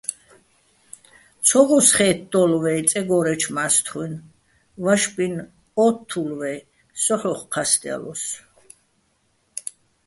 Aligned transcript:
ცო 1.45 1.61
ღოსხე́თდო́ლ 1.67 2.51
ვაჲ 2.61 2.79
წეგო́რეჩო̆ 2.89 3.53
მა́სთხუჲნ, 3.55 4.13
ვაშბინ 4.83 5.33
ო́თთულ 5.85 6.29
ვაჲ, 6.39 6.57
სო 7.01 7.15
ჰ̦ოხ 7.21 7.39
ჴასტალოსო̆. 7.53 8.37